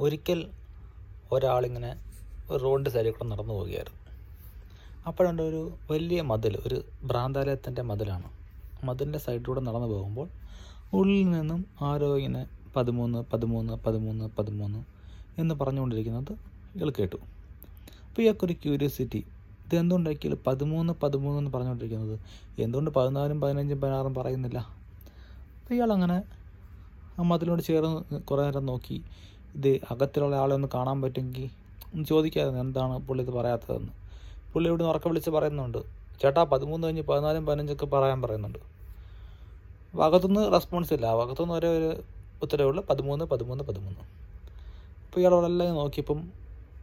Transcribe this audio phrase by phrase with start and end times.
[0.00, 0.50] ഒരിക്കൽ
[1.32, 1.96] ഒരാളിങ്ങനെ
[2.50, 3.98] ഒരു റോഡിന്റെ സൈഡിൽ കൂടെ നടന്നു പോവുകയായിരുന്നു.
[5.06, 8.28] അപ്പോഴുണ്ട് ഒരു വലിയ മതിൽ ഒരു ഭ്രാന്താലയത്തിന്റെ മതിലാണ്.
[8.84, 10.28] മതിലിന്റെ സൈഡിലൂടെ നടന്നു പോകുമ്പോൾ
[10.92, 14.84] ഉള്ളിൽ നിന്നും ആരോ ഇങ്ങനെ പതിമൂന്ന് പതിമൂന്ന് പതിമൂന്ന് പതിമൂന്ന്
[15.40, 16.32] എന്ന് പറഞ്ഞുകൊണ്ടിരിക്കുന്നത്
[16.76, 17.16] ഇയാൾ കേട്ടു.
[18.08, 19.24] അപ്പോൾ ഇയാൾക്കൊരു ക്യൂരിയോസിറ്റി
[19.64, 22.18] ഇത് എന്തുകൊണ്ടാക്കിയാൽ പതിമൂന്ന് പതിമൂന്ന് എന്ന് പറഞ്ഞുകൊണ്ടിരിക്കുന്നത്?
[22.58, 24.58] എന്തുകൊണ്ട് പതിനാലും പതിനഞ്ചും പതിനാറും പറയുന്നില്ല?
[24.58, 26.22] അപ്പോൾ ഇയാളങ്ങനെ
[27.18, 29.02] ആ മതിലോട് ചേർന്ന് കുറേ നേരം നോക്കി.
[29.54, 31.50] ഇത് അകത്തിലുള്ള ആളെ ഒന്ന് കാണാൻ പറ്റുമെങ്കിൽ
[31.94, 33.92] ഒന്ന് ചോദിക്കാതെ എന്താണ് പുള്ളി ഇത് പറയാത്തതെന്ന്.
[34.52, 35.78] പുള്ളി ഇവിടെ ഉറക്കെ വിളിച്ച് പറയുന്നുണ്ട്.
[36.22, 38.58] ചേട്ടാ പതിമൂന്ന് കഴിഞ്ഞ് പതിനാലും പതിനഞ്ചൊക്കെ പറയാൻ പറയുന്നുണ്ട്.
[40.00, 41.06] അകത്തുനിന്ന് റെസ്പോൺസ് ഇല്ല.
[41.06, 42.02] അകത്തുനിന്ന് ഒരേ ഒരു
[42.42, 44.00] ഉത്തരവുള്ള പതിമൂന്ന് പതിമൂന്ന് പതിമൂന്ന്.
[45.06, 46.28] അപ്പോൾ ഇയാളോടെല്ലാം നോക്കിയപ്പം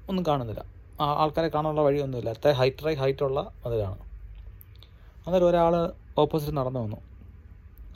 [0.09, 0.65] ഒന്നും കാണുന്നില്ല.
[1.01, 2.29] ആൾക്കാരെ കാണാനുള്ള വഴിയൊന്നുമില്ല.
[2.29, 3.97] അത്ര ഹൈറ്റ് ഹൈറ്റുള്ള അതിലാണ്
[5.27, 6.97] അന്നേരം ഒരാൾ ഓപ്പോസിറ്റ് നടന്നു വന്നു.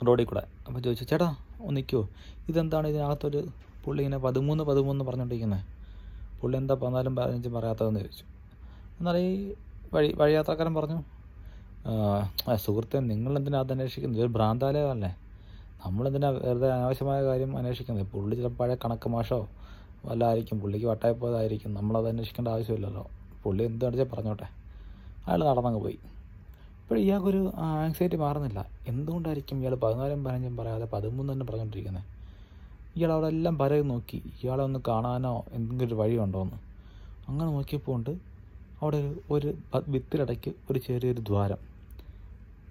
[0.06, 0.42] റോഡിൽ കൂടെ.
[0.66, 2.08] അപ്പോൾ ചോദിച്ചു ചേട്ടാ ഒന്ന് നിൽക്കുമോ
[2.48, 3.46] ഇതെന്താണ് ഇതിനകത്തൊരു
[3.84, 5.64] പുള്ളി ഇങ്ങനെ പതിമൂന്ന് പതിമൂന്ന് പറഞ്ഞുകൊണ്ടിരിക്കുന്നത്
[6.40, 8.24] പുള്ളി എന്താ പതിനാലും പതിനഞ്ചും പറയാത്തതെന്ന് ചോദിച്ചു.
[8.98, 9.54] എന്നാൽ ഈ
[9.94, 11.02] വഴി വഴിയാത്രക്കാരൻ പറഞ്ഞു
[11.86, 11.92] "ആ,
[12.48, 15.16] ആ, സുഹൃത്തെ നിങ്ങൾ എന്തിനാ അത് അന്വേഷിക്കുന്നത് ഒരു ഭ്രാന്താലയമല്ലേ.
[15.86, 18.06] നമ്മളെന്തിനാ വെറുതെ അനാവശ്യമായ കാര്യം അന്വേഷിക്കുന്നത്?
[18.06, 19.48] പുള്ളി ചില പഴയ കണക്ക് മാഷോ
[20.04, 21.74] വല്ല ആയിരിക്കും പുള്ളിക്ക് വട്ടായി പോയതായിരിക്കും.
[21.74, 23.06] നമ്മളത് അന്വേഷിക്കേണ്ട ആവശ്യമില്ലല്ലോ.
[23.42, 24.44] പുള്ളി എന്ത് പറഞ്ഞോട്ടെ?
[25.26, 25.98] അയാൾ നടന്നങ്ങ് പോയി.
[26.82, 28.66] ഇപ്പോൾ ഇയാൾക്കൊരു ആങ്സൈറ്റി മാറുന്നില്ല.
[28.88, 32.19] എന്തുകൊണ്ടായിരിക്കും ഇയാൾ പതിനാലും പതിനഞ്ചും പറയാതെ പതിമൂന്ന് തന്നെ പറഞ്ഞുകൊണ്ടിരിക്കുന്നത്
[32.96, 34.22] ഇയാൾ അവിടെ എല്ലാം പരകി നോക്കി.
[34.42, 36.56] ഇയാളെ ഒന്ന് കാണാനോ എന്തെങ്കിലും ഒരു വഴിയുണ്ടോ എന്ന്
[37.28, 38.10] അങ്ങനെ നോക്കിയപ്പോൾ ഉണ്ട്.
[38.82, 39.84] അവിടെ ഒരു പ-
[40.70, 41.56] ഒരു ചെറിയൊരു ദ്വാരം.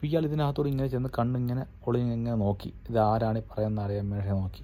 [0.03, 2.73] ഇയാൾ ഇതിനകത്തോട് ഇങ്ങനെ ചെന്ന് കണ്ണിങ്ങനെ ഒളിഞ്ഞിങ്ങനെ നോക്കി.
[2.89, 4.63] ഇത് ആരാണ് ഈ പറയുന്നത് അറിയാൻ വേണ്ടി നോക്കി.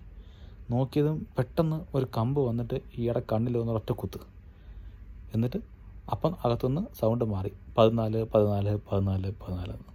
[0.72, 4.20] നോക്കിയതും പെട്ടെന്ന് ഒരു കമ്പ് വന്നിട്ട് ഇയാളുടെ കണ്ണിൽ ഒന്ന് ഒറ്റ കുത്ത്.
[5.34, 5.58] എന്നിട്ട്
[6.12, 7.52] അപ്പം അകത്തുനിന്ന് സൗണ്ട് മാറി.
[7.78, 9.95] പതിനാല് പതിനാല് പതിനാല് പതിനാല് എന്ന്